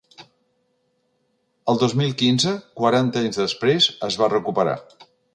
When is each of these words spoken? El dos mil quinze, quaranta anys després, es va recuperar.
El 1.73 1.79
dos 1.83 1.93
mil 1.99 2.15
quinze, 2.21 2.53
quaranta 2.81 3.21
anys 3.25 3.37
després, 3.43 3.91
es 4.09 4.17
va 4.23 4.31
recuperar. 4.33 4.75